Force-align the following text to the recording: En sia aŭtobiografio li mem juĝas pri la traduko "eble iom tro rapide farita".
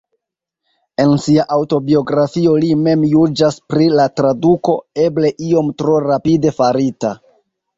En 1.03 1.11
sia 1.25 1.43
aŭtobiografio 1.57 2.55
li 2.63 2.71
mem 2.87 3.03
juĝas 3.11 3.59
pri 3.73 3.91
la 3.99 4.09
traduko 4.21 4.75
"eble 5.07 5.35
iom 5.51 5.71
tro 5.83 6.01
rapide 6.09 6.57
farita". 6.63 7.15